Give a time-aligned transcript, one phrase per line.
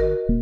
[0.00, 0.39] you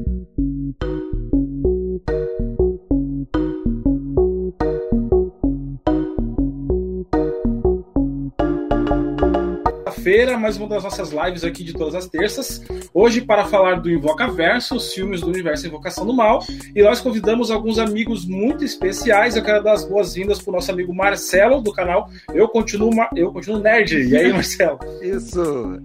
[10.18, 12.60] feira mais uma das nossas lives aqui de todas as terças.
[12.92, 16.42] Hoje para falar do Invocaverso, os filmes do universo Invocação do Mal.
[16.74, 19.36] E nós convidamos alguns amigos muito especiais.
[19.36, 23.30] Eu quero dar as boas-vindas para o nosso amigo Marcelo, do canal Eu Continuo, Eu
[23.32, 23.96] Continuo Nerd.
[23.96, 24.80] E aí, Marcelo?
[25.00, 25.80] Isso.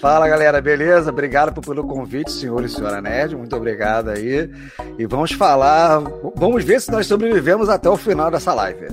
[0.00, 1.10] Fala, galera, beleza?
[1.10, 3.36] Obrigado pelo convite, senhor e senhora Nerd.
[3.36, 4.48] Muito obrigado aí.
[4.98, 6.00] E vamos falar,
[6.34, 8.86] vamos ver se nós sobrevivemos até o final dessa live.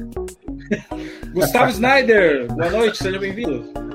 [1.31, 3.91] Gustavo Snyder, boa noite, seja bem-vindo.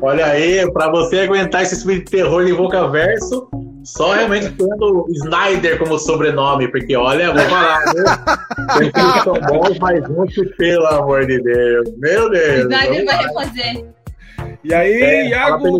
[0.00, 3.48] Olha aí, para você aguentar esse filme de terror em Verso,
[3.82, 8.04] só realmente tendo Snyder como sobrenome, porque olha, vou falar, viu?
[8.78, 11.88] Tem filmes que são bons, mas muito pelo amor de Deus.
[11.98, 12.60] Meu Deus.
[12.60, 13.84] Snyder vai refazer.
[14.62, 15.78] E aí, é, Iago?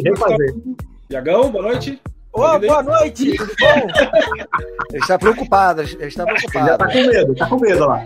[1.10, 2.00] Iagão, boa noite.
[2.32, 3.66] Ô, boa noite, tudo bom?
[4.92, 6.58] ele está preocupado, ele está preocupado.
[6.58, 8.04] Ele já tá com medo, tá com medo lá.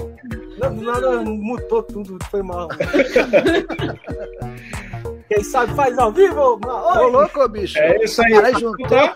[0.59, 2.69] Não, não, não, mutou tudo, foi mal.
[5.33, 6.61] Quem sabe faz ao vivo?
[6.65, 7.79] Ô, louco, bicho.
[7.79, 8.35] É isso aí.
[8.35, 9.15] Para juntar.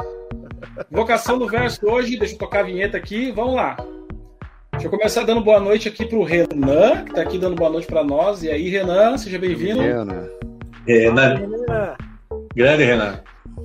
[0.90, 3.76] Vocação do verso hoje, deixa eu tocar a vinheta aqui, vamos lá.
[4.72, 7.86] Deixa eu começar dando boa noite aqui pro Renan, que tá aqui dando boa noite
[7.86, 8.42] para nós.
[8.42, 9.80] E aí, Renan, seja bem-vindo.
[9.80, 10.28] Renan.
[10.86, 11.96] Renan.
[12.54, 13.20] Grande, Renan.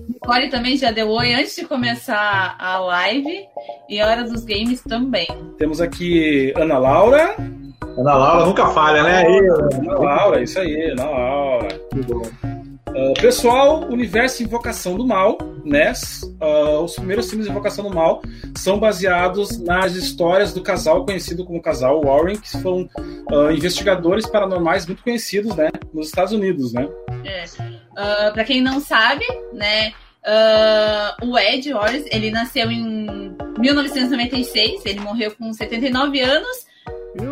[0.10, 3.46] Nicole também já deu oi antes de começar a live
[3.90, 5.28] e Hora dos Games também.
[5.58, 7.36] Temos aqui Ana Laura.
[7.98, 9.18] Ana Laura nunca falha, né?
[9.18, 9.40] Aí,
[9.80, 11.68] Ana Laura, isso aí, Ana Laura.
[12.90, 15.94] Uh, pessoal, Universo Invocação do Mal, né?
[16.42, 18.22] Uh, os primeiros filmes de Invocação do Mal
[18.58, 22.90] são baseados nas histórias do casal conhecido como casal Warren, que foram
[23.32, 25.70] uh, investigadores paranormais muito conhecidos, né?
[25.94, 26.88] Nos Estados Unidos, né?
[27.24, 27.46] É.
[27.92, 29.94] Uh, para quem não sabe, né?
[30.22, 36.71] Uh, o Ed Warren, ele nasceu em 1996, ele morreu com 79 anos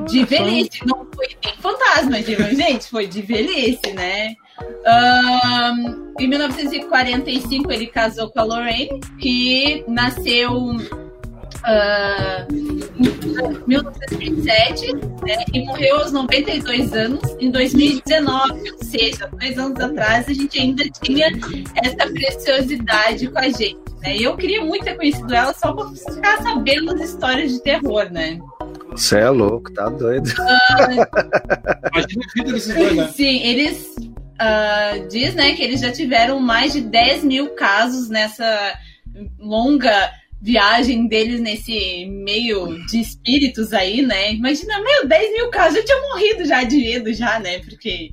[0.07, 0.85] de velhice.
[0.85, 4.35] Não foi nem fantasma, gente, foi de velhice, né?
[4.61, 12.45] Um, em 1945 ele casou com a Lorraine, que nasceu uh,
[12.99, 20.27] em 1927 né, e morreu aos 92 anos em 2019, ou seja, dois anos atrás
[20.27, 21.27] a gente ainda tinha
[21.75, 23.77] essa preciosidade com a gente.
[24.01, 24.17] Né?
[24.17, 28.11] E eu queria muito ter conhecido ela só para ficar sabendo as histórias de terror,
[28.11, 28.39] né?
[28.91, 30.27] Você é louco, tá doido.
[30.27, 30.93] Uh,
[31.93, 33.07] Imagina a vida desses dois, né?
[33.15, 38.77] Sim, eles uh, diz, né, que eles já tiveram mais de 10 mil casos nessa
[39.37, 40.11] longa
[40.41, 44.33] viagem deles nesse meio de espíritos aí, né?
[44.33, 47.59] Imagina, meu, 10 mil casos, eu tinha morrido já de medo já, né?
[47.59, 48.11] Porque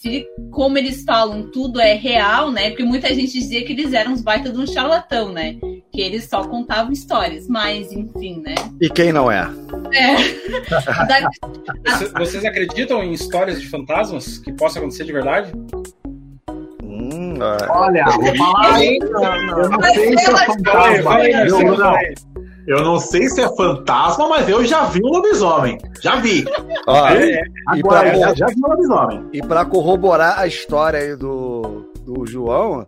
[0.00, 2.70] se, como eles falam, tudo é real, né?
[2.70, 5.56] Porque muita gente dizia que eles eram uns baita de um charlatão, né?
[5.92, 8.54] Que eles só contavam histórias, mas enfim, né?
[8.80, 9.46] E quem não é?
[9.92, 10.16] É.
[11.06, 11.30] da...
[12.18, 15.52] Vocês acreditam em histórias de fantasmas que possam acontecer de verdade?
[16.82, 18.98] Hum, Olha, vou falar aí.
[19.02, 21.24] Eu não sei se é fantasma.
[21.28, 21.94] Eu não.
[22.70, 25.76] Eu não sei se é fantasma, mas eu já vi um lobisomem.
[26.00, 26.44] Já vi.
[26.86, 29.24] Ó, é, Agora, pra, já, vi um lobisomem.
[29.32, 32.86] E para corroborar a história aí do, do João,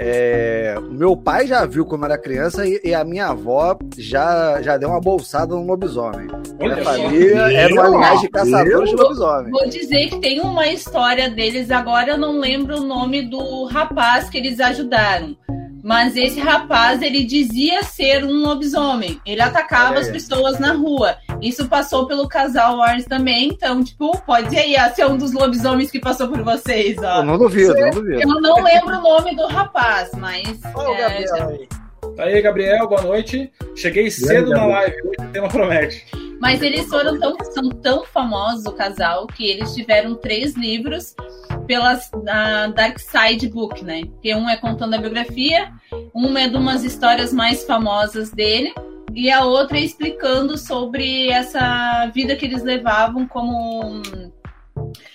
[0.00, 4.76] é, meu pai já viu quando era criança e, e, a minha avó já, já
[4.76, 6.26] deu uma bolsada no lobisomem.
[6.58, 9.52] Minha família era uma linhagem de caçadores de lobisomem.
[9.52, 14.28] Vou dizer que tem uma história deles, agora eu não lembro o nome do rapaz
[14.28, 15.36] que eles ajudaram.
[15.82, 19.20] Mas esse rapaz, ele dizia ser um lobisomem.
[19.24, 20.00] Ele atacava é.
[20.00, 21.16] as pessoas na rua.
[21.40, 23.48] Isso passou pelo casal Wars também.
[23.48, 27.18] Então, tipo, pode aí ser um dos lobisomens que passou por vocês, ó.
[27.18, 28.20] Eu não duvido, não duvido.
[28.20, 30.60] Eu não lembro o nome do rapaz, mas...
[30.74, 31.48] Oh, é, já...
[32.16, 33.50] Tá aí, Gabriel, boa noite.
[33.74, 36.06] Cheguei cedo na live, hoje o tema promete.
[36.40, 41.14] Mas eles foram tão, são tão famosos, o casal, que eles tiveram três livros
[41.70, 44.02] pelas da Dark Side Book, né?
[44.20, 45.70] Que um é contando a biografia,
[46.12, 48.74] um é de umas histórias mais famosas dele,
[49.14, 54.02] e a outra é explicando sobre essa vida que eles levavam como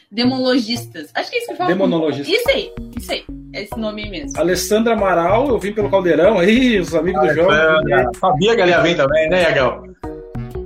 [0.10, 1.12] demologistas.
[1.14, 1.68] Acho que é isso que fala.
[1.68, 2.34] Demonologistas.
[2.34, 3.26] Isso aí, isso aí.
[3.52, 4.40] É esse nome mesmo.
[4.40, 7.52] Alessandra Amaral, eu vim pelo Caldeirão aí, os amigos ah, do jogo.
[7.52, 9.84] É, sabia que ela ia vir também, né, Yagal?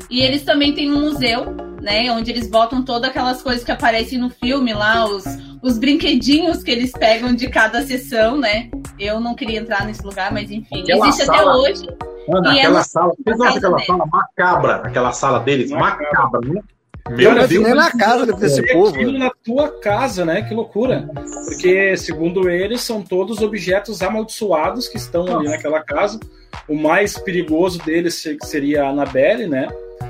[0.07, 1.45] E eles também têm um museu,
[1.81, 2.11] né?
[2.11, 5.25] Onde eles botam todas aquelas coisas que aparecem no filme lá, os,
[5.61, 8.69] os brinquedinhos que eles pegam de cada sessão, né?
[8.99, 11.87] Eu não queria entrar nesse lugar, mas enfim, aquela existe sala, até hoje.
[12.33, 13.87] Ana, aquela é sala, vocês aquela dele.
[13.87, 16.61] sala macabra, aquela sala deles, macabra, né?
[17.09, 18.93] Meu Deus, nem na casa desse povo.
[18.93, 20.43] Aquilo na tua casa, né?
[20.43, 21.09] Que loucura.
[21.45, 25.37] Porque, segundo eles, são todos objetos amaldiçoados que estão Nossa.
[25.39, 26.19] ali naquela casa.
[26.67, 29.67] O mais perigoso deles seria a Annabelle, né?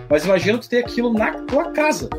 [0.10, 2.10] Mas imagina tu ter aquilo na tua casa.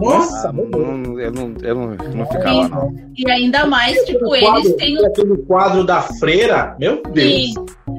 [0.00, 2.94] Nossa, ah, não, eu não, eu não, não ficava, não.
[3.16, 5.04] E ainda mais, tipo, eles têm.
[5.04, 7.52] Aquele quadro da freira, meu Deus.
[7.52, 7.54] Sim.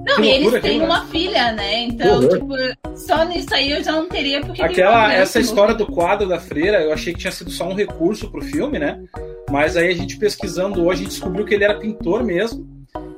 [0.05, 1.83] Não, e eles têm uma filha, né?
[1.83, 2.53] Então, tipo,
[2.95, 4.61] só nisso aí eu já não teria porque.
[4.61, 8.29] Aquela, essa história do quadro da freira, eu achei que tinha sido só um recurso
[8.29, 9.01] pro filme, né?
[9.49, 12.67] Mas aí a gente pesquisando hoje, a gente descobriu que ele era pintor mesmo.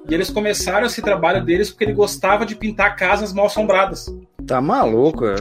[0.09, 4.07] E eles começaram esse trabalho deles porque ele gostava de pintar casas mal assombradas.
[4.47, 5.35] Tá maluco, é?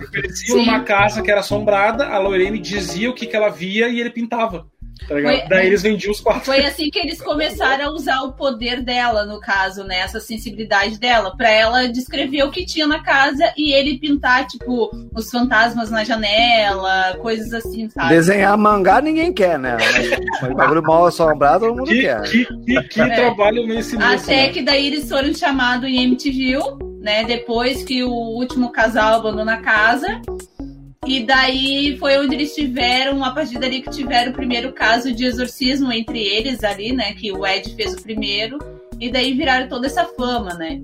[0.49, 4.11] Numa casa que era assombrada, a Lorene dizia o que, que ela via e ele
[4.11, 4.67] pintava.
[5.01, 6.47] Tá foi, Daí eles vendiam os quadros.
[6.47, 10.01] Foi assim que eles começaram a usar o poder dela, no caso, né?
[10.01, 14.91] Essa sensibilidade dela, para ela descrever o que tinha na casa e ele pintar, tipo,
[15.15, 18.09] os fantasmas na janela, coisas assim, sabe?
[18.09, 19.77] Desenhar mangá ninguém quer, né?
[20.43, 22.23] Mas bagulho mal assombrado todo mundo que, quer.
[22.23, 23.15] Que, que, que é.
[23.15, 24.15] trabalho meio sinistro.
[24.15, 24.49] Até né?
[24.49, 26.59] que daí eles foram chamados em MTV,
[27.07, 27.23] né?
[27.23, 30.21] Depois que o último casal abandonou a casa.
[31.07, 35.25] E daí foi onde eles tiveram, a partir dali que tiveram o primeiro caso de
[35.25, 37.13] exorcismo entre eles ali, né?
[37.13, 38.59] Que o Ed fez o primeiro.
[38.99, 40.81] E daí viraram toda essa fama, né?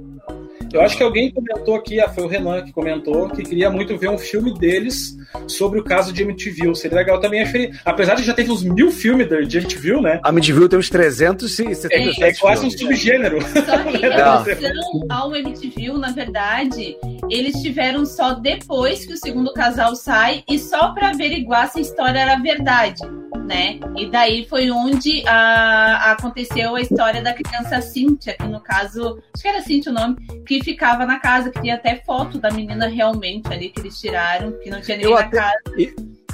[0.73, 3.97] Eu acho que alguém comentou aqui, ah, foi o Renan que comentou, que queria muito
[3.99, 5.17] ver um filme deles
[5.47, 6.75] sobre o caso de Amityville.
[6.75, 7.43] Seria legal também.
[7.43, 10.21] Achei, apesar de já ter uns mil filmes de Amityville, né?
[10.23, 13.39] Amityville tem uns 377 É, é quase um subgênero.
[13.43, 16.97] Só que em relação ao Amityville, na verdade,
[17.31, 21.83] eles tiveram só depois que o segundo casal sai e só para averiguar se a
[21.83, 23.03] história era verdade
[23.43, 23.79] né?
[23.97, 29.43] E daí foi onde a, aconteceu a história da criança Cíntia, que no caso, acho
[29.43, 30.17] que era Cíntia o nome,
[30.47, 34.53] que ficava na casa, que tinha até foto da menina realmente ali que eles tiraram,
[34.53, 35.59] que não tinha ninguém eu na até, casa.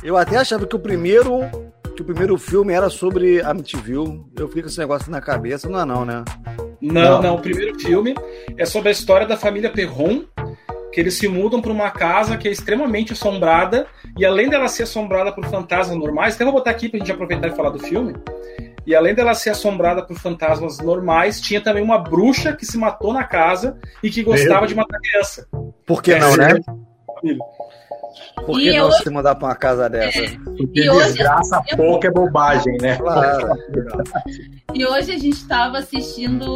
[0.03, 1.41] Eu até achava que o primeiro
[1.95, 4.25] que o primeiro filme era sobre Amityville.
[4.37, 6.25] Eu fiquei com esse negócio na cabeça, não é não, né?
[6.81, 8.15] Não, não, não, o primeiro filme
[8.57, 10.23] é sobre a história da família Perron,
[10.93, 14.85] que eles se mudam para uma casa que é extremamente assombrada, e além dela ser
[14.85, 17.81] assombrada por fantasmas normais, até vou botar aqui para a gente aproveitar e falar do
[17.81, 18.15] filme,
[18.88, 23.12] e além dela ser assombrada por fantasmas normais, tinha também uma bruxa que se matou
[23.12, 24.69] na casa e que gostava Meu.
[24.69, 25.46] de matar criança.
[25.87, 26.55] Por que não, né?
[28.46, 28.93] Por que e não eu...
[28.93, 30.20] se mudar para uma casa dessa?
[30.20, 30.31] É.
[30.31, 31.76] Porque e hoje, desgraça eu...
[31.76, 32.96] pouca é bobagem, né?
[32.96, 33.58] Claro.
[34.73, 36.46] e hoje a gente estava assistindo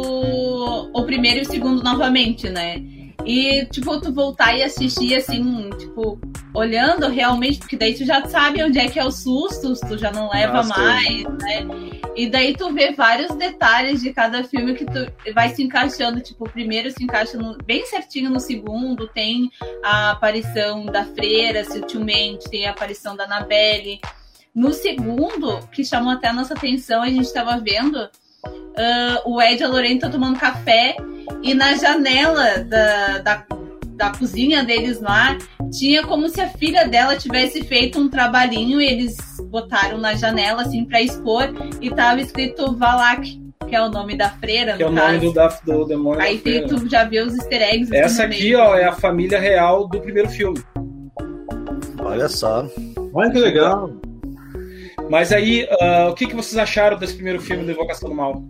[0.91, 2.81] o primeiro e o segundo novamente, né?
[3.25, 6.19] E, tipo, tu voltar e assistir, assim, tipo,
[6.53, 10.11] olhando realmente, porque daí tu já sabe onde é que é o susto, tu já
[10.11, 11.65] não leva Nossa, mais, né?
[12.15, 16.45] E daí tu vê vários detalhes de cada filme que tu vai se encaixando, tipo,
[16.45, 19.49] o primeiro se encaixa no, bem certinho no segundo, tem
[19.83, 23.99] a aparição da freira, sutilmente, tem a aparição da Annabelle.
[24.53, 27.97] No segundo, que chamou até a nossa atenção, a gente estava vendo
[28.45, 30.95] uh, o Ed e a Lorena estão tomando café
[31.41, 33.45] e na janela da, da,
[33.95, 35.37] da cozinha deles lá
[35.71, 39.17] tinha como se a filha dela tivesse feito um trabalhinho e eles
[39.49, 43.41] botaram na janela assim para expor e tava escrito Valak
[43.73, 46.21] que é o nome da freira, que é o nome do, da, do demônio.
[46.21, 46.37] Aí
[46.67, 47.91] tu já vê os easter eggs.
[47.91, 50.61] Essa aqui, ó, é a família real do primeiro filme.
[51.99, 52.67] Olha só.
[53.11, 53.89] Olha que legal.
[55.09, 58.43] Mas aí, uh, o que, que vocês acharam desse primeiro filme do Invocação do Mal?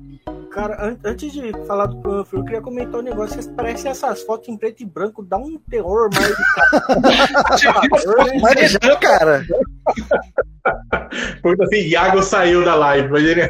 [0.54, 4.22] Cara, an antes de falar do filme, eu queria comentar um negócio que parece essas
[4.22, 6.32] fotos em preto e branco, dá um terror mais.
[8.40, 9.44] mas já, cara.
[11.42, 13.10] Porque assim, Iago saiu da live.
[13.10, 13.42] Mas ele...
[13.42, 13.50] É.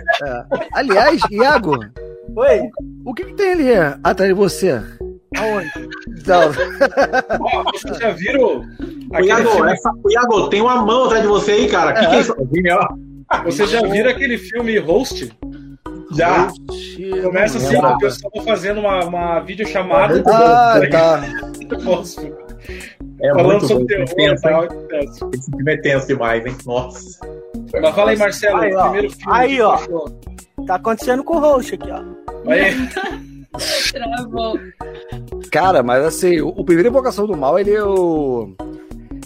[0.73, 1.77] Aliás, Iago.
[2.37, 2.69] Oi.
[3.05, 4.81] O que, que tem ali atrás de você?
[5.35, 5.89] Aonde?
[6.07, 6.53] Então...
[7.73, 8.63] vocês já viram?
[9.11, 9.73] O Iago, filme...
[9.73, 9.91] essa...
[9.91, 11.87] o Iago, tem uma mão atrás de você aí, cara.
[11.87, 11.95] O é.
[11.99, 12.33] que, que é isso?
[13.43, 15.29] Vocês já viram aquele filme Host?
[16.15, 16.47] Já.
[17.23, 20.23] Começa assim, o pessoal fazendo uma, uma videochamada.
[20.27, 21.23] Ah, tá.
[23.21, 24.63] É Falando muito sobre terror tenso, tal.
[25.33, 26.55] Esse filme é tenso demais, hein?
[26.65, 27.19] Nossa.
[27.73, 28.83] Mas fala aí, Marcelo, aí, ó.
[28.83, 29.33] primeiro filme.
[29.33, 29.77] Aí, ó.
[30.67, 32.03] Tá acontecendo com o Roxo aqui, ó.
[32.51, 32.73] Aí.
[33.91, 34.59] Travou.
[35.51, 38.53] Cara, mas assim, o, o primeiro Invocação do Mal, ele é o.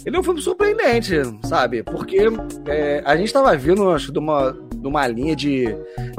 [0.04, 1.82] Ele é um filme surpreendente, sabe?
[1.82, 2.18] Porque
[2.66, 4.56] é, a gente tava vindo, acho, de uma,
[4.88, 5.66] numa linha de,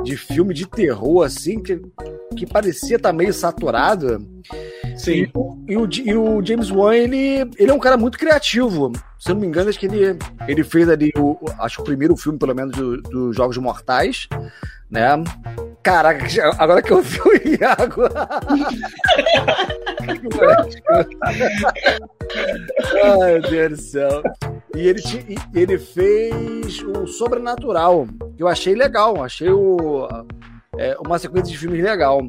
[0.04, 1.82] de filme de terror, assim, que,
[2.38, 4.26] que parecia estar tá meio saturado.
[4.96, 5.32] Sim.
[5.68, 8.92] E, e, o, e o James Wan, ele, ele é um cara muito criativo.
[9.18, 11.86] Se eu não me engano, acho que ele, ele fez ali, o, acho que o
[11.86, 14.28] primeiro filme, pelo menos, dos do Jogos Mortais,
[14.90, 15.08] né?
[15.82, 16.26] Caraca,
[16.58, 18.04] agora que eu vi o Iago.
[23.04, 24.22] Ai, meu Deus do céu.
[24.76, 25.02] E ele,
[25.54, 28.08] ele fez o Sobrenatural,
[28.40, 30.08] eu achei legal, achei o,
[30.78, 32.22] é, uma sequência de filmes legal.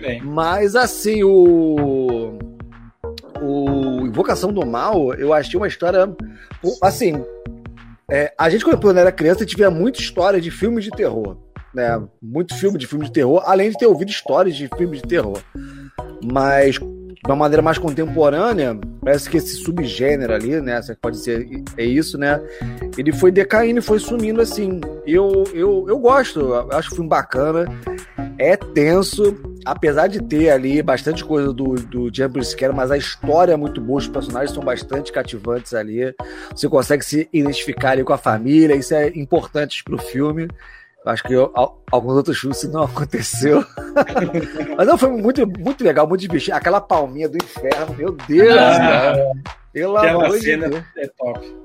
[0.00, 0.20] Bem.
[0.22, 2.38] Mas assim, o.
[3.40, 6.08] O Invocação do Mal, eu achei uma história.
[6.82, 7.22] Assim,
[8.10, 11.36] é, a gente, quando era criança, tinha muita história de filmes de terror.
[11.74, 12.00] Né?
[12.22, 15.42] Muito filme de filme de terror, além de ter ouvido histórias de filmes de terror.
[16.22, 16.78] Mas
[17.24, 20.78] de uma maneira mais contemporânea, parece que esse subgênero ali, né?
[21.00, 22.38] Pode ser é isso, né?
[22.98, 24.78] Ele foi decaindo e foi sumindo assim.
[25.06, 27.64] Eu, eu, eu gosto, eu acho o filme bacana.
[28.36, 33.54] É tenso, apesar de ter ali bastante coisa do, do Jumper Scare, mas a história
[33.54, 36.14] é muito boa, os personagens são bastante cativantes ali.
[36.54, 40.46] Você consegue se identificar ali com a família, isso é importante pro filme.
[41.04, 41.52] Acho que eu,
[41.90, 43.64] alguns outros isso não aconteceu.
[44.76, 46.56] Mas não, foi muito, muito legal, muito divertido.
[46.56, 49.32] Aquela palminha do inferno, meu Deus, ah, cara.
[49.72, 50.84] Pelo amor de Deus.
[50.96, 51.64] É top.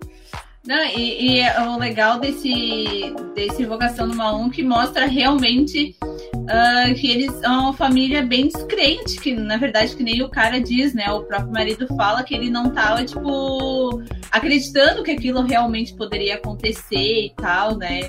[0.67, 7.10] Não, e, e, o legal desse, desse Invocação no Maum que mostra realmente uh, que
[7.10, 11.10] eles são uma família bem descrente, que na verdade que nem o cara diz, né?
[11.12, 17.25] O próprio marido fala que ele não tava, tipo, acreditando que aquilo realmente poderia acontecer
[17.25, 18.01] e tal, né?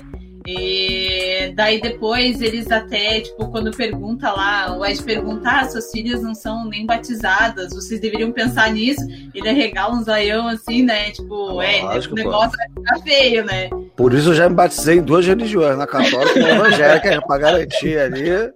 [0.47, 6.21] E daí depois eles até, tipo, quando pergunta lá, o Ed pergunta, ah, suas filhas
[6.21, 9.01] não são nem batizadas, vocês deveriam pensar nisso.
[9.33, 11.11] Ele regala um zoião assim, né?
[11.11, 13.69] Tipo, é, Lógico, o negócio vai ficar feio, né?
[13.95, 17.37] Por isso eu já me batizei em duas religiões, na católica e na evangélica, pra
[17.37, 18.29] garantir ali.
[18.29, 18.51] É,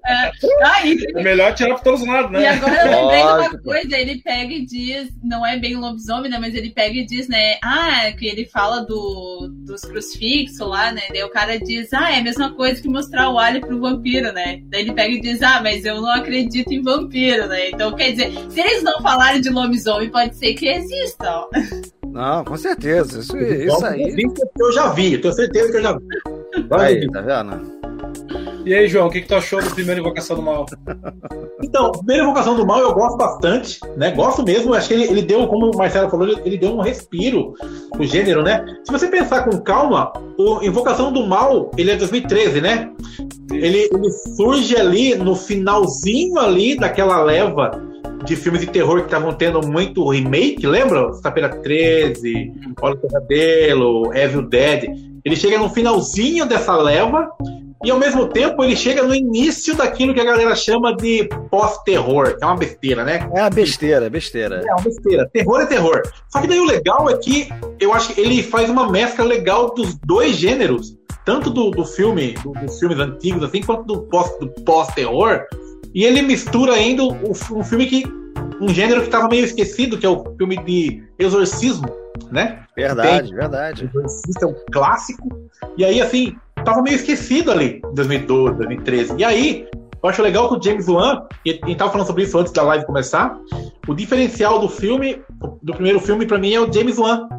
[0.64, 0.98] ah, e...
[1.16, 2.42] é melhor tirar pra todos os lados, né?
[2.42, 6.32] E agora eu lembrei de uma coisa, ele pega e diz, não é bem lobisomem,
[6.32, 6.40] né?
[6.40, 7.58] Mas ele pega e diz, né?
[7.64, 11.02] Ah, que ele fala do, dos crucifixos lá, né?
[11.10, 13.80] Daí o cara diz diz, ah, é a mesma coisa que mostrar o alho pro
[13.80, 14.62] vampiro, né?
[14.66, 17.70] Daí ele pega e diz, ah, mas eu não acredito em vampiro, né?
[17.70, 21.48] Então, quer dizer, se eles não falarem de lobisomem, pode ser que exista,
[22.08, 23.20] Não, com certeza.
[23.20, 24.16] Isso, isso aí.
[24.60, 26.06] Eu já vi, tenho certeza que eu já vi.
[26.72, 27.85] Aí, tá vendo?
[28.66, 30.66] E aí, João, o que, que tu achou do primeiro Invocação do Mal?
[31.62, 34.10] Então, primeira Invocação do Mal eu gosto bastante, né?
[34.10, 34.74] Gosto mesmo.
[34.74, 37.54] Acho que ele, ele deu, como o Marcelo falou, ele, deu um respiro
[37.92, 38.66] pro gênero, né?
[38.84, 42.92] Se você pensar com calma, o Invocação do Mal, ele é 2013, né?
[43.52, 47.70] Ele, ele surge ali no finalzinho ali daquela leva
[48.26, 51.14] de filmes de terror que estavam tendo muito remake, lembra?
[51.14, 54.90] Sexta-feira 13, Olha o Pesadelo, Evil Dead.
[55.24, 57.30] Ele chega no finalzinho dessa leva
[57.84, 62.38] e ao mesmo tempo ele chega no início daquilo que a galera chama de pós-terror,
[62.38, 63.30] que é uma besteira, né?
[63.34, 64.64] É uma besteira, besteira.
[64.66, 65.30] É uma besteira.
[65.32, 66.02] Terror é terror.
[66.30, 69.74] Só que daí o legal é que eu acho que ele faz uma mescla legal
[69.74, 75.40] dos dois gêneros, tanto do, do filme, do, dos filmes antigos, assim, quanto do pós-terror.
[75.40, 75.66] Pós
[75.96, 78.04] e ele mistura ainda um, um filme que.
[78.60, 81.88] um gênero que estava meio esquecido, que é o filme de exorcismo,
[82.30, 82.66] né?
[82.76, 83.86] Verdade, Tem, verdade.
[83.86, 85.30] Exorcista é um clássico.
[85.78, 89.14] E aí, assim, tava meio esquecido ali, 2012, 2013.
[89.18, 89.68] E aí,
[90.04, 92.64] eu acho legal que o James Wan, e gente tava falando sobre isso antes da
[92.64, 93.40] live começar,
[93.88, 95.22] o diferencial do filme,
[95.62, 97.30] do primeiro filme, para mim, é o James Wan.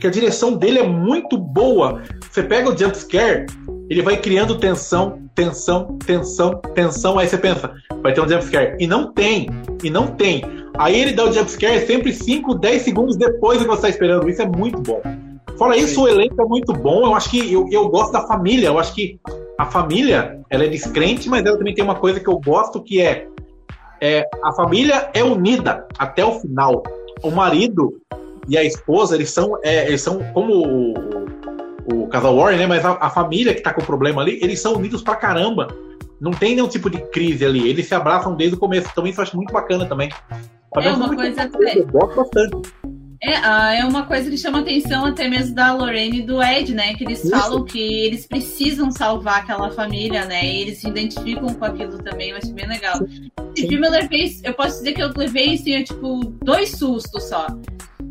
[0.00, 2.02] Que a direção dele é muito boa.
[2.28, 3.46] Você pega o jump scare,
[3.88, 7.18] ele vai criando tensão, tensão, tensão, tensão.
[7.18, 8.76] Aí você pensa, vai ter um jump scare.
[8.80, 9.48] E não tem,
[9.84, 10.42] e não tem.
[10.76, 13.88] Aí ele dá o jump scare sempre 5, 10 segundos depois do que você está
[13.90, 14.28] esperando.
[14.28, 15.00] Isso é muito bom.
[15.62, 17.06] Fora isso, o elenco é muito bom.
[17.06, 18.66] Eu acho que eu, eu gosto da família.
[18.66, 19.20] Eu acho que
[19.56, 23.00] a família ela é descrente, mas ela também tem uma coisa que eu gosto que
[23.00, 23.28] é,
[24.00, 26.82] é a família é unida até o final.
[27.22, 27.96] O marido
[28.48, 30.94] e a esposa eles são é, eles são como o,
[31.94, 32.66] o casal Warren, né?
[32.66, 35.68] Mas a, a, família que tá com o problema ali, eles são unidos pra caramba.
[36.20, 37.68] Não tem nenhum tipo de crise ali.
[37.68, 38.88] Eles se abraçam desde o começo.
[38.90, 40.10] Então isso eu acho muito bacana também.
[40.76, 41.50] É uma coisa.
[41.76, 42.72] Eu gosto bastante.
[43.24, 46.74] É, ah, é uma coisa que chama atenção até mesmo da Lorraine e do Ed,
[46.74, 46.92] né?
[46.94, 47.30] Que eles Isso.
[47.30, 50.44] falam que eles precisam salvar aquela família, né?
[50.44, 52.98] E eles se identificam com aquilo também, eu acho bem legal.
[53.56, 57.46] Esse filme eu levei, eu posso dizer que eu levei, assim, tipo, dois sustos só.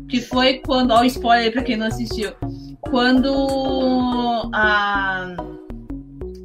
[0.08, 2.32] Que foi quando, ó, o spoiler pra quem não assistiu.
[2.80, 5.36] Quando a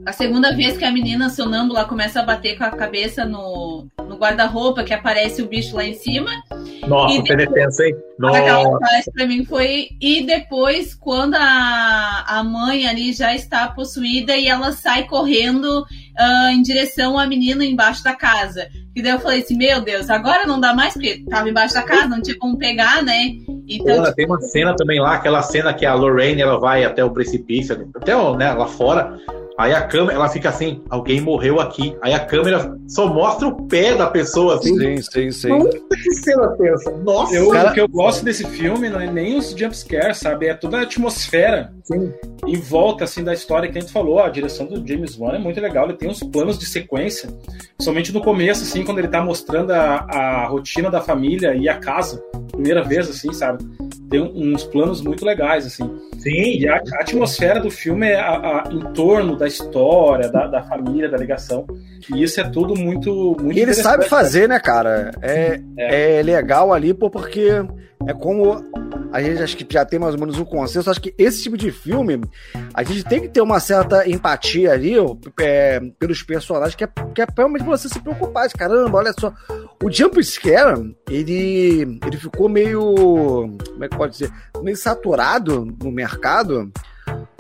[0.06, 4.16] a segunda vez que a menina sonâmbula começa a bater com a cabeça no, no
[4.16, 6.32] guarda-roupa, que aparece o bicho lá em cima.
[6.86, 7.96] Nossa, penitência, hein?
[8.20, 8.80] Nossa.
[8.80, 9.90] Parte pra mim foi.
[10.02, 16.50] E depois, quando a, a mãe ali já está possuída e ela sai correndo uh,
[16.52, 18.68] em direção à menina embaixo da casa.
[18.96, 21.84] E daí eu falei assim: Meu Deus, agora não dá mais, porque tava embaixo da
[21.84, 23.34] casa, não tinha como pegar, né?
[23.68, 24.16] Então, Pô, tipo...
[24.16, 27.90] Tem uma cena também lá, aquela cena que a Lorraine ela vai até o precipício,
[27.96, 29.18] até né, lá fora
[29.58, 31.98] Aí a câmera, ela fica assim, alguém morreu aqui.
[32.04, 34.78] Aí a câmera só mostra o pé da pessoa, assim.
[34.78, 35.50] Sim, sim, sim.
[35.50, 36.92] Puta que cena tensa.
[36.98, 37.34] Nossa!
[37.34, 37.72] Eu, cara...
[37.72, 40.46] O que eu gosto desse filme não é nem os jumpscares, sabe?
[40.46, 42.14] É toda a atmosfera sim.
[42.46, 44.20] em volta, assim, da história que a gente falou.
[44.20, 45.86] A direção do James Wan é muito legal.
[45.86, 47.28] Ele tem uns planos de sequência,
[47.82, 51.80] somente no começo, assim, quando ele tá mostrando a, a rotina da família e a
[51.80, 52.24] casa.
[52.52, 53.66] Primeira vez, assim, sabe?
[54.10, 55.90] Tem uns planos muito legais, assim.
[56.18, 56.60] Sim.
[56.60, 60.64] E a, a atmosfera do filme é a, a, em torno da história, da, da,
[60.64, 61.66] família, da ligação.
[62.14, 63.36] E isso é tudo muito.
[63.40, 65.12] muito e ele sabe fazer, né, cara?
[65.22, 66.20] É, é.
[66.20, 67.50] é legal ali, pô, porque
[68.06, 68.64] é como
[69.12, 70.90] a gente acho que já tem mais ou menos um consenso.
[70.90, 72.22] Acho que esse tipo de filme,
[72.74, 74.94] a gente tem que ter uma certa empatia ali
[75.40, 78.48] é, pelos personagens, que é, que é realmente você se preocupar.
[78.50, 79.34] Caramba, olha só.
[79.84, 83.58] O Jump Scare, ele, ele ficou meio.
[83.74, 84.32] Como é que pode dizer?
[84.62, 86.72] Meio saturado no mercado.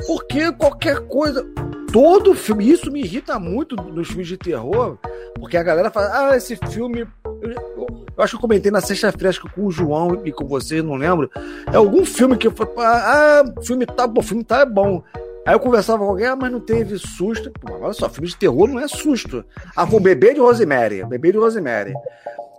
[0.06, 1.46] Porque qualquer coisa.
[1.92, 2.70] Todo filme.
[2.70, 4.98] Isso me irrita muito nos filmes de terror.
[5.36, 7.08] Porque a galera fala: ah, esse filme.
[7.42, 10.96] Eu, acho que eu comentei na sexta-feira, que com o João e com você, não
[10.96, 11.30] lembro.
[11.72, 15.04] É algum filme que eu falei, ah, filme tá bom, filme tá bom.
[15.46, 17.50] Aí eu conversava com alguém, ah, mas não teve susto.
[17.62, 19.46] Pô, olha só, filme de terror não é susto.
[19.76, 21.06] Ah, foi o Bebê de Rosemary.
[21.06, 21.94] Bebê de Rosemary.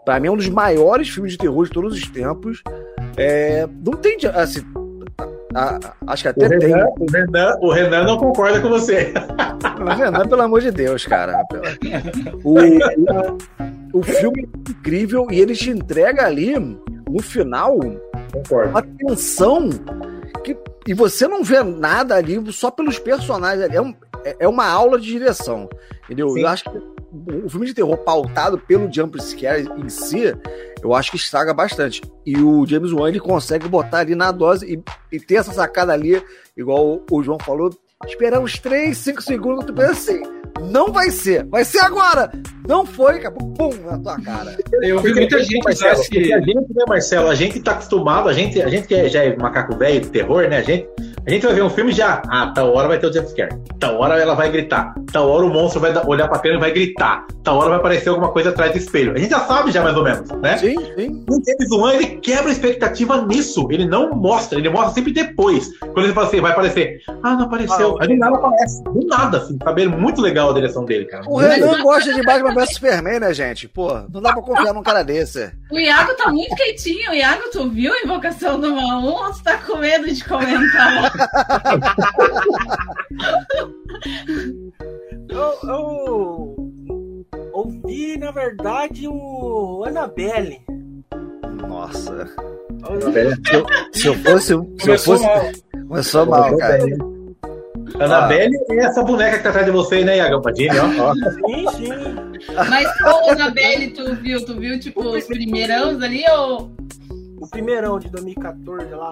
[0.07, 2.63] Pra mim é um dos maiores filmes de terror de todos os tempos.
[3.15, 4.17] É, não tem.
[4.33, 4.65] Assim,
[5.55, 6.59] a, acho que até o tem.
[6.59, 9.13] Renan, o, Renan, o Renan não concorda com você.
[9.81, 11.43] O Renan, pelo amor de Deus, cara.
[12.45, 12.59] O,
[13.95, 17.79] o, o filme é incrível e ele te entrega ali, no final,
[18.33, 18.71] Concordo.
[18.71, 19.71] uma tensão
[20.45, 20.57] que.
[20.87, 23.69] E você não vê nada ali só pelos personagens.
[23.71, 25.69] É, um, é, é uma aula de direção.
[26.05, 26.31] Entendeu?
[26.31, 26.41] Sim.
[26.41, 30.35] Eu acho que o filme de terror pautado pelo jump scare em si,
[30.83, 32.03] eu acho que estraga bastante.
[32.25, 35.93] E o James Wan ele consegue botar ali na dose e, e ter essa sacada
[35.93, 36.23] ali,
[36.57, 37.71] igual o João falou,
[38.07, 40.23] esperar uns 3, 5 segundos, tu pensa assim,
[40.71, 42.31] não vai ser, vai ser agora!
[42.67, 44.57] Não foi, acabou, pum, na tua cara.
[44.83, 46.33] Eu vi muita gente, Marcelo, que...
[46.33, 49.25] a gente, né, Marcelo, a gente tá acostumado, a gente, a gente que é, já
[49.25, 50.87] é macaco velho de terror, né, a gente,
[51.27, 53.99] a gente vai ver um filme já, ah, tal hora vai ter o jumpscare, tal
[53.99, 57.27] hora ela vai gritar, tal hora o monstro vai olhar pra câmera e vai gritar,
[57.43, 59.15] tal hora vai aparecer alguma coisa atrás do espelho.
[59.15, 60.57] A gente já sabe já mais ou menos, né?
[60.59, 61.25] Sim, sim.
[61.29, 65.77] O James Wan, ele quebra a expectativa nisso, ele não mostra, ele mostra sempre depois.
[65.79, 69.07] Quando ele fala assim, vai aparecer, ah, não apareceu, ah, aí do nada aparece, do
[69.07, 69.83] nada, assim, sabe?
[69.83, 71.25] É muito legal a direção dele, cara.
[71.27, 73.69] O Renan gosta de Batman vs Superman, né, gente?
[73.69, 75.51] Pô, não dá pra confiar num cara desse.
[75.71, 77.11] O Iago tá muito quietinho.
[77.11, 80.25] O Iago, tu viu a invocação do mal 1 ou tu tá com medo de
[80.25, 81.13] comentar?
[85.39, 86.57] eu, eu
[87.53, 90.61] ouvi, na verdade, o Annabelle.
[91.67, 92.27] Nossa.
[93.43, 94.47] Se eu, se eu fosse.
[94.79, 95.25] Se eu fosse.
[95.89, 96.85] Começou mal, cara.
[98.01, 98.75] Annabelle ah.
[98.75, 101.15] e essa boneca que tá atrás de você, né, Iago Padini, ó.
[101.15, 102.55] Sim, sim.
[102.55, 104.45] Mas qual Annabelle tu viu?
[104.45, 106.71] Tu viu, tipo, os primeirão ali ou.
[107.41, 109.11] O primeirão de 2014 lá.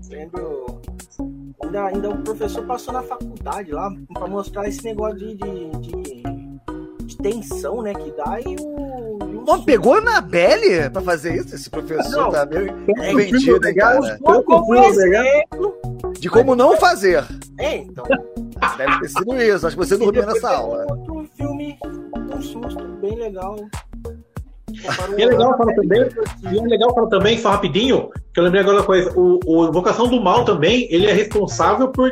[0.00, 0.77] Sendo.
[1.62, 6.22] Ainda, ainda o professor passou na faculdade lá pra mostrar esse negócio de, de, de,
[7.04, 9.42] de tensão, né, que dá e o.
[9.44, 11.54] Pô, pegou a Annabelle pra fazer isso?
[11.54, 12.68] Esse professor não, tá meio
[12.98, 14.18] é, hein, cara?
[14.18, 15.74] Como exemplo,
[16.18, 17.24] de como não fazer.
[17.58, 18.04] É, então.
[18.76, 19.66] Deve ter sido isso.
[19.66, 20.86] Acho que você dormiu nessa aula.
[20.90, 21.78] Outro filme,
[22.34, 23.56] um susto, bem legal.
[25.16, 26.08] E é legal falar também,
[26.52, 29.12] e é legal falar também, só rapidinho, que eu lembrei agora uma coisa.
[29.16, 32.10] O, o Invocação do Mal também, ele é responsável por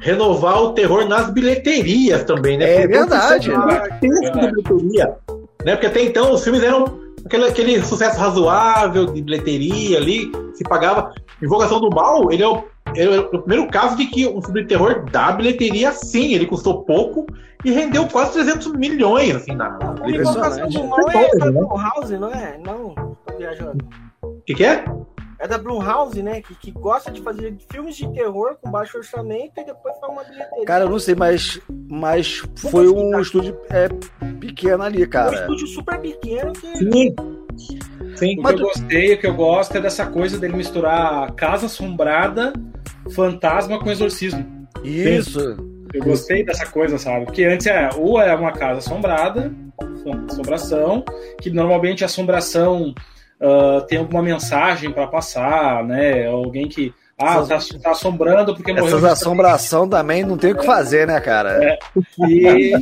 [0.00, 2.82] renovar o terror nas bilheterias também, né?
[2.82, 3.52] É verdade.
[3.52, 5.16] Ah, bilheteria,
[5.64, 5.76] né?
[5.76, 11.12] Porque até então os filmes eram aquele, aquele sucesso razoável de bilheteria ali, se pagava.
[11.42, 12.64] Invocação do Mal, ele é o
[12.96, 16.84] é o primeiro caso de que um filme de terror dá bilheteria sim, ele custou
[16.84, 17.26] pouco
[17.64, 22.30] e rendeu quase 300 milhões, assim, na A invocação do mal é da Blumhouse, não
[22.30, 22.58] é?
[22.58, 22.94] Não,
[23.26, 23.84] tô viajando.
[24.22, 24.84] O que, que é?
[25.38, 26.40] É da Blumhouse, né?
[26.40, 30.22] Que, que gosta de fazer filmes de terror com baixo orçamento e depois faz uma
[30.22, 30.64] bilheteria.
[30.64, 33.88] Cara, eu não sei, mas, mas foi um estúdio é,
[34.38, 35.30] pequeno ali, cara.
[35.30, 36.76] Um estúdio super pequeno que.
[36.76, 37.14] Sim.
[38.16, 41.66] Sim, o que eu gostei, o que eu gosto é dessa coisa dele misturar casa
[41.66, 42.52] assombrada,
[43.14, 44.68] fantasma com exorcismo.
[44.84, 45.56] Isso.
[45.92, 47.26] Eu gostei dessa coisa, sabe?
[47.26, 49.52] Porque antes é, ou é uma casa assombrada,
[50.30, 51.04] assombração,
[51.40, 52.94] que normalmente a assombração
[53.40, 56.26] uh, tem alguma mensagem para passar, né?
[56.26, 58.86] Alguém que ah, tá, tá, assombrando porque morreu.
[58.86, 61.62] Essas assombração também não tem o que fazer, né, cara?
[61.62, 61.78] É.
[62.26, 62.72] E,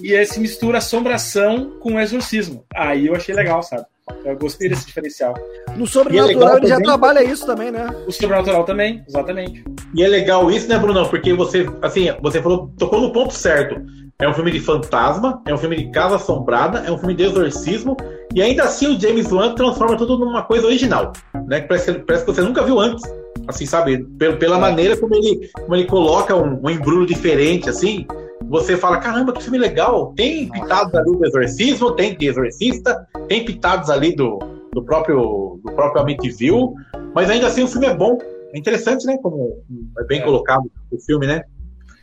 [0.00, 2.64] e esse mistura assombração com exorcismo.
[2.74, 3.84] Aí eu achei legal, sabe?
[4.24, 5.34] Eu gostei desse diferencial.
[5.76, 7.88] No Sobrenatural é ele já trabalha isso também, né?
[8.06, 9.64] O Sobrenatural também, exatamente.
[9.94, 11.08] E é legal isso, né, Bruno?
[11.08, 13.80] Porque você, assim, você falou, tocou no ponto certo.
[14.20, 17.24] É um filme de fantasma, é um filme de casa assombrada, é um filme de
[17.24, 17.96] exorcismo,
[18.32, 21.12] e ainda assim o James Wan transforma tudo numa coisa original,
[21.48, 21.60] né?
[21.62, 23.02] Parece, parece que você nunca viu antes,
[23.48, 24.04] assim, sabe?
[24.18, 28.06] Pela, pela maneira como ele, como ele coloca um, um embrulho diferente, assim,
[28.52, 30.12] você fala, caramba, que filme legal.
[30.14, 34.38] Tem pitados ali do exorcismo, tem de exorcista, tem pitados ali do,
[34.74, 36.68] do próprio do próprio Amityville,
[37.14, 38.18] mas ainda assim o filme é bom.
[38.52, 39.16] É interessante, né?
[39.22, 39.58] Como
[39.98, 40.22] é bem é.
[40.22, 41.42] colocado o filme, né?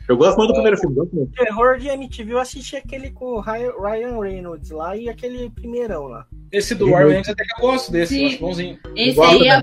[0.08, 0.96] Eu gosto muito do primeiro filme.
[0.96, 1.30] Gosto.
[1.36, 6.26] Terror de MTV, eu assisti aquele com o Ryan Reynolds lá e aquele primeirão lá.
[6.50, 8.22] Esse do Ryan Reynolds até que eu gosto desse, Sim.
[8.22, 8.78] eu acho bonzinho.
[8.96, 9.62] Esse aí é,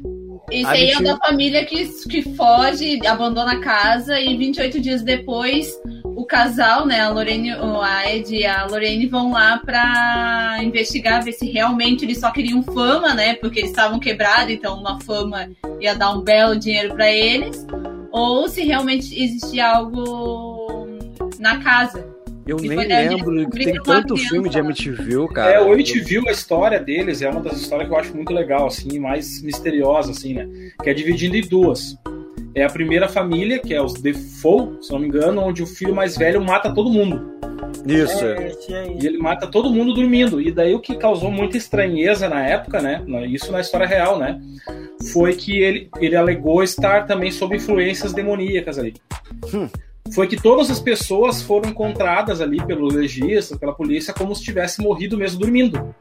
[0.50, 5.78] esse aí é da família que, que foge, abandona a casa e 28 dias depois
[6.28, 11.50] casal, né, a Lorene, a Ed e a Lorene vão lá pra investigar, ver se
[11.50, 16.12] realmente eles só queriam fama, né, porque eles estavam quebrados, então uma fama ia dar
[16.12, 17.66] um belo dinheiro para eles,
[18.12, 20.88] ou se realmente existia algo
[21.40, 22.06] na casa.
[22.46, 25.52] Eu nem lembro que tem tanto filme de MTV, cara.
[25.52, 28.68] É, o MTV, a história deles é uma das histórias que eu acho muito legal,
[28.68, 30.48] assim, mais misteriosa, assim, né?
[30.82, 31.98] Que é dividida em duas
[32.58, 35.94] é a primeira família, que é os Defoe, se não me engano, onde o filho
[35.94, 37.38] mais velho mata todo mundo.
[37.86, 38.26] Isso.
[38.26, 38.52] É,
[39.00, 40.42] e ele mata todo mundo dormindo.
[40.42, 43.04] E daí o que causou muita estranheza na época, né?
[43.30, 44.42] Isso na história real, né?
[45.14, 48.96] Foi que ele, ele alegou estar também sob influências demoníacas ali.
[49.54, 49.70] Hum.
[50.14, 54.82] Foi que todas as pessoas foram encontradas ali pelo legista, pela polícia, como se tivesse
[54.82, 55.94] morrido mesmo dormindo.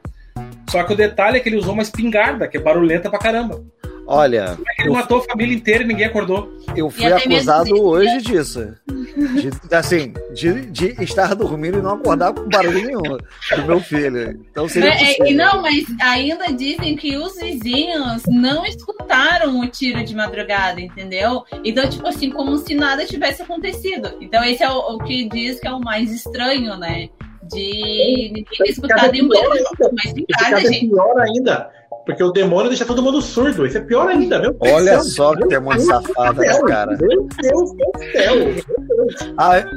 [0.71, 3.63] Só que o detalhe é que ele usou uma espingarda, que é barulhenta pra caramba.
[4.07, 4.57] Olha.
[4.79, 4.93] Ele eu...
[4.93, 6.55] matou a família inteira e ninguém acordou.
[6.77, 8.75] Eu fui acusado hoje disso.
[8.87, 14.41] De, assim, de, de, estar dormindo e não acordar com barulho nenhum do meu filho.
[14.51, 20.15] Então seria é, Não, mas ainda dizem que os vizinhos não escutaram o tiro de
[20.15, 21.45] madrugada, entendeu?
[21.65, 24.17] Então, tipo assim, como se nada tivesse acontecido.
[24.21, 27.09] Então, esse é o, o que diz que é o mais estranho, né?
[27.43, 29.65] De ninguém escutar nenhum barulho.
[29.93, 30.89] Mas em casa, gente.
[30.89, 31.71] pior ainda
[32.07, 33.67] porque o demônio deixa todo mundo surdo.
[33.67, 36.97] Isso é pior ainda, meu Olha Deus só que demônio safado, né, cara?
[36.97, 38.35] Meu Deus do céu.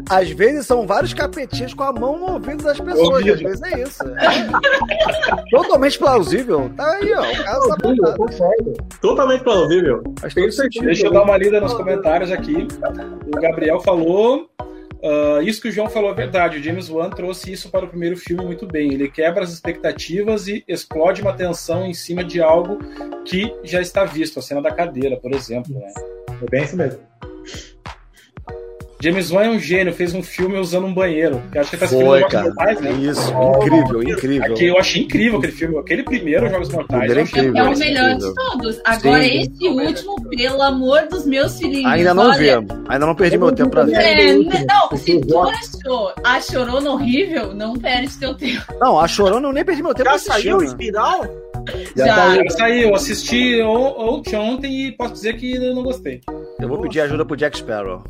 [0.07, 3.25] Às vezes são vários capetinhos com a mão no ouvido das pessoas.
[3.25, 4.03] Às vezes é isso.
[4.03, 5.49] É.
[5.49, 6.71] Totalmente plausível.
[6.77, 7.21] Tá aí, ó.
[7.21, 8.55] O caso tá
[9.01, 10.03] Totalmente plausível.
[10.21, 10.85] Mas tem sentido.
[10.85, 12.67] Deixa eu dar uma lida nos comentários aqui.
[13.25, 14.47] O Gabriel falou
[15.01, 16.57] Uh, isso que o João falou é verdade.
[16.57, 18.93] O James Wan trouxe isso para o primeiro filme muito bem.
[18.93, 22.77] Ele quebra as expectativas e explode uma tensão em cima de algo
[23.25, 24.39] que já está visto.
[24.39, 25.73] A cena da cadeira, por exemplo.
[25.73, 25.93] Né?
[26.41, 26.99] É bem isso mesmo.
[29.01, 31.41] James Wan é um gênio, fez um filme usando um banheiro.
[31.53, 32.47] Que acho que tá Foi, cara.
[32.47, 32.91] Mortais, né?
[32.91, 34.53] Isso, incrível, incrível.
[34.53, 35.77] Aqui, eu achei incrível aquele filme.
[35.77, 37.09] Aquele primeiro Jogos Mortais.
[37.09, 38.33] É, incrível, é o melhor incrível.
[38.33, 38.81] de todos.
[38.83, 39.39] Agora, Sim.
[39.39, 41.89] esse último, pelo amor dos meus filhinhos.
[41.89, 42.37] Ainda não olha...
[42.37, 42.71] vemos.
[42.89, 43.93] Ainda não perdi meu tempo pra ver.
[43.93, 48.65] É, não, se tu achou a chorona horrível, não perde teu tempo.
[48.81, 51.25] Não, a chorona eu nem perdi meu tempo Já saiu o espiral?
[51.95, 52.51] Já, Já saiu.
[52.51, 52.95] saiu.
[52.95, 56.21] Assisti ontem, ontem e posso dizer que eu não gostei.
[56.59, 58.03] Eu vou pedir ajuda pro Jack Sparrow.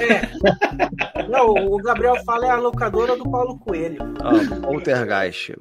[0.00, 1.28] É.
[1.28, 3.98] Não, o Gabriel fala é a locadora do Paulo Coelho.
[4.20, 5.54] Ah, Poltergeist.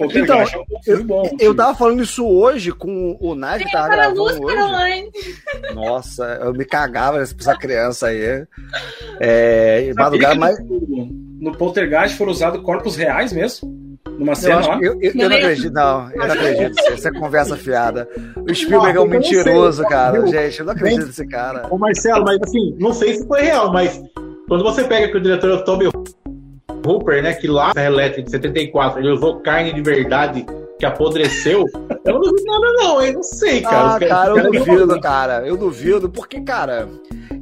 [0.00, 0.46] Então, é
[0.86, 4.56] eu, bom, eu tava falando isso hoje com o Nage que tava gravando luz, hoje.
[4.56, 5.10] Caroline.
[5.74, 8.46] Nossa, eu me cagava nessa criança aí.
[9.20, 10.58] É, madrugada, mas...
[11.40, 13.79] No Poltergeist foram usados corpos reais mesmo?
[14.20, 16.10] Numa cena eu, eu, eu, eu, não acredito, não.
[16.10, 16.92] Eu não acredito.
[16.92, 18.06] Isso é conversa fiada.
[18.36, 20.26] O Spielberg é um mentiroso, cara.
[20.26, 21.66] Gente, eu não acredito nesse cara.
[21.70, 24.00] Ô, Marcelo, mas assim, não sei se foi real, mas
[24.46, 25.88] quando você pega que o diretor é o Toby
[26.86, 30.44] Hooper, né, que lá na Electric de 74, ele usou carne de verdade
[30.78, 31.64] que apodreceu,
[32.04, 33.12] eu não duvido nada não, hein?
[33.14, 33.94] Não sei, cara.
[33.94, 35.46] Ah, cara, eu duvido, cara.
[35.46, 36.88] Eu duvido, porque, cara,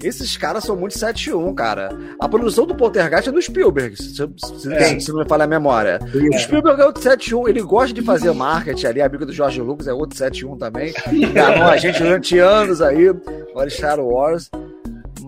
[0.03, 1.91] esses caras são muito 7-1, cara.
[2.21, 5.01] A produção do Poltergeist é do Spielberg, se, se, é.
[5.01, 5.99] se não me falha a memória.
[6.03, 6.37] É.
[6.37, 9.89] O Spielberg é outro 7-1, ele gosta de fazer marketing ali, amigo do Jorge Lucas
[9.89, 10.95] é outro 7-1 também.
[11.13, 13.09] Enganou a gente durante anos aí,
[13.51, 14.51] agora Star Wars.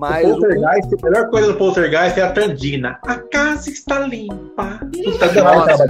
[0.00, 2.98] Mas o Poltergeist, a melhor coisa do Poltergeist é a Tandina.
[3.02, 4.80] A casa está limpa.
[5.20, 5.84] Adorava,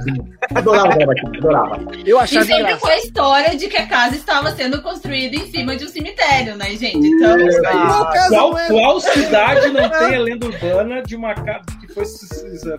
[0.53, 0.93] adorava,
[1.37, 1.79] adorava.
[2.05, 5.49] Eu achava e sempre foi a história de que a casa estava sendo construída em
[5.49, 7.07] cima de um cemitério, né, gente?
[7.07, 12.05] Então, ah, qual, qual cidade não tem a lenda urbana de uma casa que foi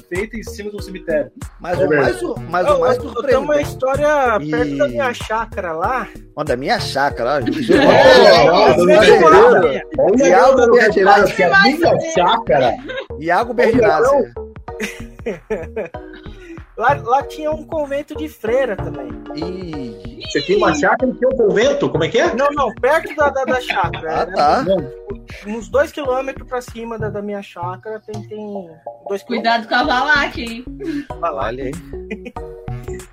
[0.09, 1.31] feita em cima de um cemitério?
[1.61, 3.27] Mas é o mais, mas o mais surpreendente.
[3.27, 4.79] Tem uma história perto e...
[4.79, 6.09] da minha chácara lá.
[6.37, 7.40] Ó, da minha chácara, ó.
[10.16, 11.42] Iago Bertinazzi.
[11.42, 12.77] A minha chácara.
[13.18, 14.33] Iago Bertinazzi.
[16.76, 19.08] Lá, lá tinha um convento de freira também.
[19.37, 20.22] E...
[20.26, 21.90] Você tem uma chácara e tem um convento?
[21.90, 22.35] Como é que é?
[22.35, 24.22] Não, não, perto da, da, da chácara.
[24.22, 24.64] Ah, tá.
[25.46, 28.70] Uns dois quilômetros pra cima da, da minha chácara tem, tem
[29.06, 30.64] dois Cuidado com a valaque, hein?
[31.20, 32.32] Olha aí.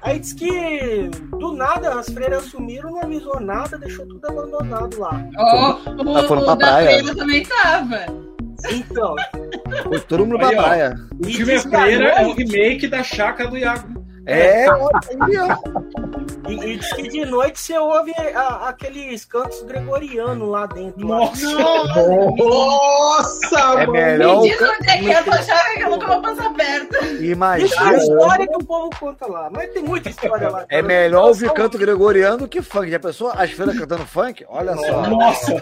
[0.01, 5.21] Aí diz que do nada as freiras sumiram, não avisou nada, deixou tudo abandonado lá.
[5.37, 6.99] Ó, oh, o, foram pra o da praia.
[6.99, 8.28] freira também tava.
[8.71, 9.15] Então,
[9.83, 10.95] Foi todo mundo pra praia.
[11.19, 13.99] O filme é Freira é o remake da chácara do Iago.
[14.25, 15.57] É, olha
[16.47, 21.07] e, e diz que de noite você ouve a- aqueles cantos gregorianos lá dentro.
[21.07, 21.17] lá.
[21.17, 21.47] Nossa!
[22.37, 23.91] Nossa, É mano!
[23.93, 26.53] melhor Me diz onde é que é a tua chácara que eu nunca vou passar
[26.53, 26.95] perto.
[27.05, 27.97] Isso é a Imagina.
[27.97, 29.49] história que o povo conta lá.
[29.51, 30.61] Mas tem muita história lá.
[30.63, 30.83] É cara.
[30.83, 32.91] melhor ouvir canto gregoriano do que funk.
[32.91, 34.45] Já pensou as feiras cantando funk?
[34.47, 35.01] Olha só.
[35.09, 35.53] Nossa!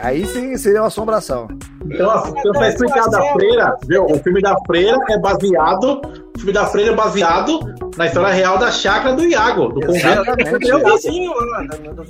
[0.00, 1.48] Aí sim seria uma assombração.
[1.84, 4.04] Então, assim, então tá explicado a freira, viu?
[4.04, 6.00] O filme da freira é baseado.
[6.38, 7.58] O filme da freira é baseado
[7.96, 10.22] na história real da chácara do Iago, do convento.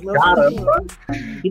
[0.03, 0.83] Meus Caramba.
[1.41, 1.49] Que.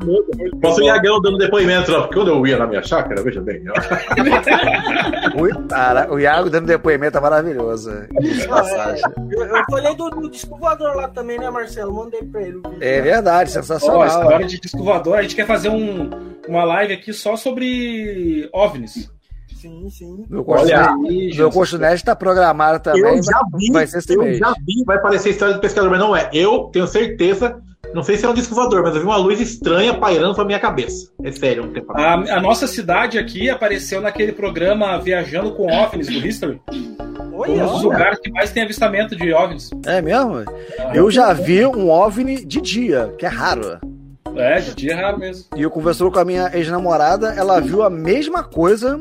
[0.62, 3.64] Posso o Iagão dando depoimento lá, porque quando eu ia na minha chácara, veja bem.
[5.40, 7.90] Ui, cara, o Iago dando depoimento é maravilhoso.
[8.48, 9.02] Passagem.
[9.28, 11.92] Eu, eu falei do, do disco lá também, né, Marcelo?
[11.92, 12.78] Mandei pra ele o vídeo.
[12.80, 14.06] É verdade, Ó, sensacional.
[14.06, 15.12] história de disco.
[15.12, 16.10] A gente quer fazer um,
[16.46, 19.17] uma live aqui só sobre OVNIs.
[19.60, 20.24] Sim, sim.
[20.30, 20.94] Meu curso, Olha,
[21.36, 23.02] meu curso Nerd tá programado também.
[23.16, 24.38] eu já vai- vi, vai ser eu mês.
[24.38, 26.30] já vi, vai parecer história do pescador, mas não é.
[26.32, 27.60] Eu tenho certeza,
[27.92, 30.44] não sei se é um disco voador, mas eu vi uma luz estranha pairando pra
[30.44, 31.10] minha cabeça.
[31.24, 36.06] É sério, um tempo A, a nossa cidade aqui apareceu naquele programa Viajando com OVNIs
[36.06, 36.60] do History.
[37.32, 39.70] Um Olha, dos lugares que mais tem avistamento de OVNIs.
[39.86, 40.44] É mesmo?
[40.94, 43.78] Eu já vi um OVNI de dia, que é raro.
[44.36, 45.44] É, de dia é raro mesmo.
[45.56, 49.00] E eu conversou com a minha ex-namorada, ela viu a mesma coisa,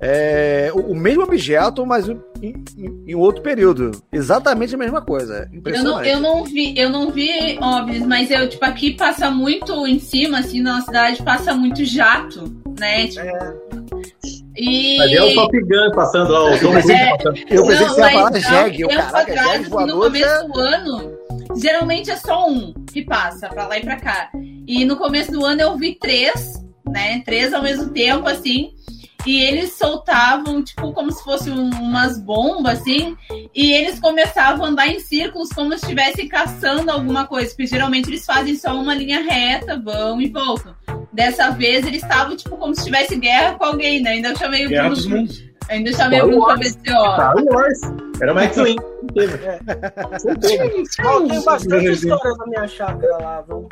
[0.00, 3.90] é, o, o mesmo objeto, mas em, em- em outro período.
[4.12, 5.34] Exatamente a mesma coisa.
[5.44, 6.08] Eu não, Impressionante.
[6.08, 10.38] eu não vi, eu não vi OVNIs, mas eu, tipo, aqui passa muito em cima,
[10.38, 12.44] assim, na cidade, passa muito jato,
[12.78, 13.08] né?
[13.08, 13.26] Tipo,
[14.56, 14.96] E.
[14.98, 17.12] Mas é o Top Gun passando lá, o Tom Cruise É.
[17.50, 18.80] Eu pensei que você ia falar um jegue.
[18.82, 20.04] Eu, caraca, atrás, jegue assim, no voador.
[20.04, 21.12] começo do ano,
[21.56, 24.30] geralmente é só um que passa pra lá e pra cá.
[24.66, 27.22] E no começo do ano eu vi três, né?
[27.24, 28.72] Três ao mesmo tempo, assim.
[29.26, 33.16] E eles soltavam, tipo, como se fossem um- umas bombas, assim.
[33.54, 37.48] E eles começavam a andar em círculos como se estivessem caçando alguma coisa.
[37.50, 40.74] Porque geralmente eles fazem só uma linha reta, vão e voltam.
[41.12, 44.10] Dessa vez eles estavam, tipo, como se tivesse guerra com alguém, né?
[44.10, 44.88] Ainda chamei o Bruno.
[44.90, 45.42] dos Mundos.
[45.68, 47.14] Ainda chamei o Star Bruno pra ver se, ó.
[47.14, 47.80] Star Wars.
[48.22, 48.76] Era X-Wing.
[51.04, 53.68] Ó, tem bastante história na minha chácara lá, viu?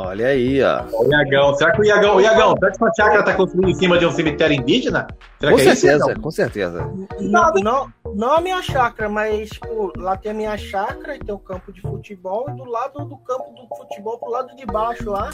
[0.00, 0.84] Olha aí, ó.
[0.92, 3.74] O Iagão, será que o Iagão, o Iagão, será que sua chácara tá construída em
[3.74, 5.06] cima de um cemitério indígena?
[5.40, 5.80] Será Com que é isso?
[5.80, 6.22] certeza, Iagão?
[6.22, 6.90] com certeza.
[7.20, 11.34] Não, não, não a minha chácara, mas tipo, lá tem a minha chácara e tem
[11.34, 15.10] o campo de futebol, e do lado do campo do futebol, pro lado de baixo
[15.10, 15.30] lá,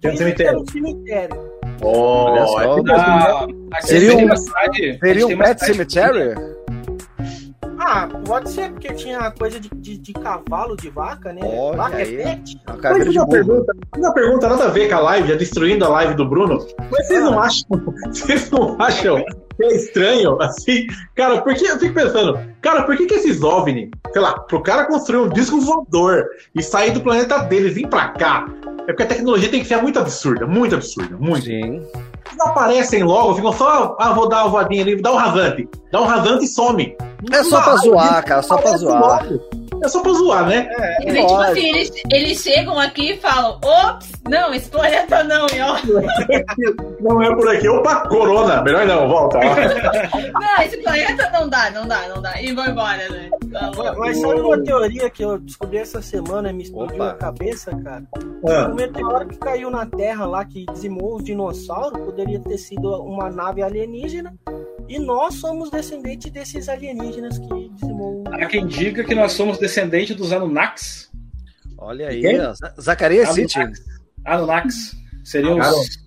[0.00, 0.60] Tem um cemitério.
[0.60, 1.52] um cemitério.
[1.82, 2.62] Olha Oh, só.
[2.62, 4.36] é Ah, Seria um-
[4.98, 6.34] Seria um pet cemetery?
[7.90, 11.40] Ah, pode ser, porque tinha coisa de, de, de cavalo, de vaca, né?
[11.42, 12.16] Olha vaca aí.
[12.16, 12.60] é pet.
[12.66, 13.28] Mas uma burro.
[13.30, 16.58] pergunta, uma pergunta nada a ver com a live, já destruindo a live do Bruno.
[16.90, 17.66] Mas vocês não acham,
[18.12, 19.24] vocês não acham
[19.56, 20.86] que é estranho, assim?
[21.14, 24.62] Cara, por que eu fico pensando, cara, por que, que esses OVNI, sei lá, pro
[24.62, 28.46] cara construir um disco voador e sair do planeta deles e vir pra cá,
[28.82, 31.46] é porque a tecnologia tem que ser muito absurda, muito absurda, muito.
[31.46, 31.82] Sim.
[32.38, 35.68] Não aparecem logo, ficam só, ah, vou dar uma voadinha ali, dá um rasante.
[35.90, 36.96] Dá um rasante e some.
[37.32, 39.24] É só pra zoar, cara, só pra zoar.
[39.24, 39.57] logo.
[39.82, 40.68] É só pra zoar, né?
[41.02, 45.46] E daí, tipo assim, eles, eles chegam aqui e falam: ops, não, esse planeta não,
[45.46, 45.76] e ó.
[47.00, 47.68] Não é por aqui.
[47.68, 48.60] Opa, corona.
[48.62, 49.38] Melhor não, volta.
[49.38, 52.40] Não, esse planeta não dá, não dá, não dá.
[52.40, 53.30] E vão embora, né?
[53.52, 53.70] Tá.
[53.96, 57.10] Mas sabe uma teoria que eu descobri essa semana e me explodiu Opa.
[57.10, 58.02] a cabeça, cara?
[58.46, 58.68] Ah.
[58.68, 63.30] O meteoro que caiu na Terra lá, que dizimou os dinossauros, poderia ter sido uma
[63.30, 64.34] nave alienígena.
[64.88, 67.97] E nós somos descendentes desses alienígenas que dizimou.
[68.32, 71.08] Há quem diga que nós somos descendentes dos Anunnakis.
[71.76, 72.22] Olha aí.
[72.80, 73.58] Zacarias City.
[74.24, 74.96] Anunnakis.
[75.24, 75.98] Seriam os,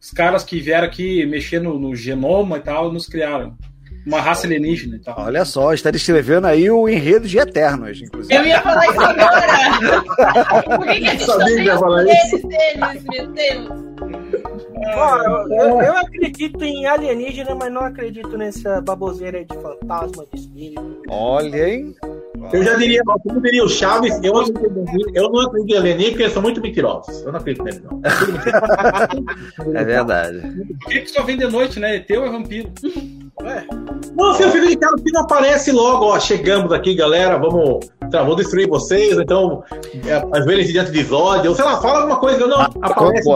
[0.00, 3.56] os caras que vieram aqui mexer no, no genoma e tal e nos criaram.
[4.06, 5.20] Uma raça alienígena e tal.
[5.20, 8.34] Olha só, está descrevendo aí o enredo de Eternos, inclusive.
[8.34, 10.62] Eu ia falar isso agora!
[10.76, 13.89] Por que, que a gente não tem os poderes deles, meu Deus?
[14.80, 21.02] Eu, acredito em alienígena, mas não acredito nessa baboseira de fantasma, de espírito.
[21.08, 21.94] Olha, hein?
[22.52, 26.10] Eu já diria, como diria o Chaves, eu não acredito, eu não acredito em alienígenas
[26.10, 27.22] porque eles são muito mentirosos.
[27.22, 28.00] Eu não acredito neles, não.
[29.74, 30.40] É verdade.
[30.80, 31.96] Por que, que só vem de noite, né?
[31.96, 32.70] ET ou é vampiro?
[33.42, 33.64] É,
[34.14, 36.18] Não, seu filho de casa que não aparece logo, ó.
[36.18, 37.38] Chegamos aqui, galera.
[37.38, 39.62] Vamos lá, vou destruir vocês, então
[40.06, 42.70] é, ajoelhem-se diante de Zod, ou sei lá, fala alguma coisa que eu não ah,
[42.82, 43.28] aparece.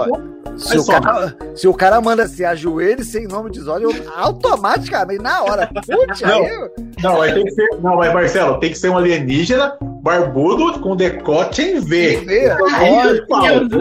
[0.57, 3.85] Se o, cara, se o cara manda se ajoelhe sem nome de Zod,
[4.17, 5.67] automaticamente, na hora.
[5.87, 6.71] Putz, não, aí...
[7.03, 7.69] não, aí tem que ser.
[7.83, 12.17] Não, mas Marcelo, tem que ser um alienígena barbudo com decote em V.
[12.19, 12.51] V.
[12.75, 13.25] Aí,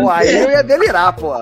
[0.09, 1.33] aí eu ia delirar, pô.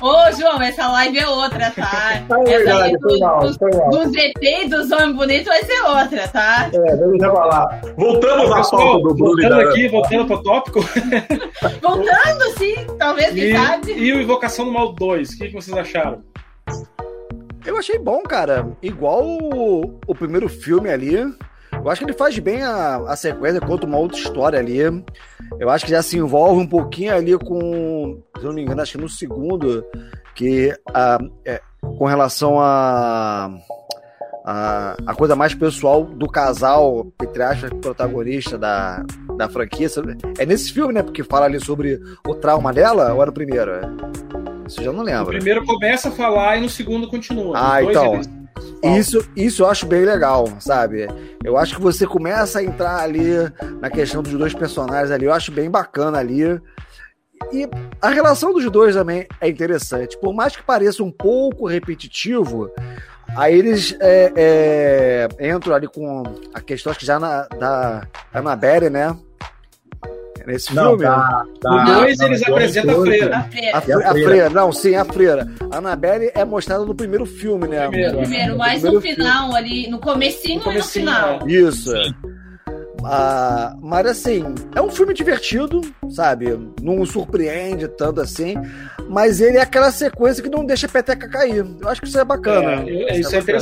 [0.00, 2.22] Ô, João, essa live é outra, tá?
[2.30, 3.90] É verdade, essa foi mal, foi mal.
[3.90, 6.70] Dos ET e dos homens bonitos vai ser outra, tá?
[6.72, 7.80] É, deixa falar.
[7.96, 9.42] Voltamos à pauta do Bruno.
[9.42, 10.80] Voltando aqui, voltando pro tópico.
[11.82, 13.92] Voltando, sim, talvez, quem sabe.
[13.92, 16.22] E o Invocação do Mal 2, o que, que vocês acharam?
[17.66, 18.68] Eu achei bom, cara.
[18.80, 21.16] Igual o, o primeiro filme ali.
[21.82, 24.78] Eu acho que ele faz bem a, a sequência, conta uma outra história ali.
[25.58, 28.82] Eu acho que já se envolve um pouquinho ali com, se eu não me engano,
[28.82, 29.84] acho que no segundo,
[30.34, 33.50] que a, é, com relação a,
[34.44, 39.04] a, a coisa mais pessoal do casal, entre aspas, protagonista da,
[39.36, 39.88] da franquia.
[40.38, 41.02] É nesse filme, né?
[41.02, 43.72] Porque fala ali sobre o trauma dela, ou era o primeiro?
[44.66, 45.28] Isso já não lembro.
[45.28, 47.54] O primeiro começa a falar e no segundo continua.
[47.56, 48.14] Ah, então.
[48.14, 48.37] Eles
[48.82, 51.06] isso, isso eu acho bem legal, sabe?
[51.44, 53.32] Eu acho que você começa a entrar ali
[53.80, 56.60] na questão dos dois personagens ali, eu acho bem bacana ali.
[57.52, 57.68] E
[58.02, 60.18] a relação dos dois também é interessante.
[60.18, 62.70] Por mais que pareça um pouco repetitivo,
[63.36, 64.32] aí eles é,
[65.38, 69.16] é, entram ali com a questão, acho que já na, da Annabelle, né?
[70.48, 71.04] Nesse não, filme.
[71.04, 73.36] Tá, tá, no 2 eles apresentam a freira.
[73.36, 73.76] A freira.
[73.76, 74.08] A, freira.
[74.08, 74.50] a freira.
[74.50, 75.48] Não, sim, a freira.
[75.70, 77.86] A Annabelle é mostrada no primeiro filme, né?
[77.88, 79.56] Primeiro, primeiro mas no final filme.
[79.56, 81.40] ali, no comecinho, no comecinho e no final.
[81.46, 81.52] É.
[81.52, 81.92] Isso.
[83.04, 85.80] Ah, mas assim, é um filme divertido,
[86.10, 86.58] sabe?
[86.82, 88.54] Não surpreende tanto assim,
[89.08, 91.64] mas ele é aquela sequência que não deixa a peteca cair.
[91.80, 92.82] Eu acho que isso é bacana.
[92.88, 93.52] É, isso é, é interessante.